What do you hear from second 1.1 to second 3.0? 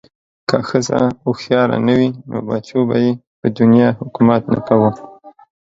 هوښیاره نه وی نو بچو به